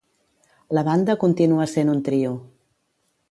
La 0.77 0.83
banda 0.87 1.17
continua 1.25 1.69
sent 1.75 1.93
un 1.95 2.01
trio. 2.09 2.31